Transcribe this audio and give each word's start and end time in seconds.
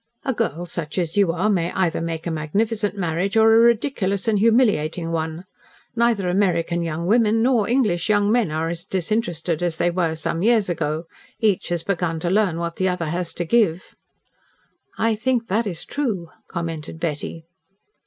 A 0.25 0.33
girl, 0.33 0.65
such 0.65 0.97
as 0.97 1.15
you 1.15 1.31
are, 1.31 1.47
may 1.47 1.71
either 1.73 2.01
make 2.01 2.25
a 2.25 2.31
magnificent 2.31 2.97
marriage 2.97 3.37
or 3.37 3.53
a 3.53 3.59
ridiculous 3.59 4.27
and 4.27 4.39
humiliating 4.39 5.11
one. 5.11 5.45
Neither 5.95 6.27
American 6.27 6.81
young 6.81 7.05
women, 7.05 7.43
nor 7.43 7.69
English 7.69 8.09
young 8.09 8.31
men, 8.31 8.49
are 8.49 8.67
as 8.67 8.83
disinterested 8.83 9.61
as 9.61 9.77
they 9.77 9.91
were 9.91 10.15
some 10.15 10.41
years 10.41 10.69
ago. 10.69 11.03
Each 11.39 11.69
has 11.69 11.83
begun 11.83 12.19
to 12.21 12.31
learn 12.31 12.57
what 12.57 12.77
the 12.77 12.89
other 12.89 13.09
has 13.09 13.31
to 13.35 13.45
give." 13.45 13.95
"I 14.97 15.13
think 15.13 15.45
that 15.49 15.67
is 15.67 15.85
true," 15.85 16.29
commented 16.49 16.99
Betty. 16.99 17.45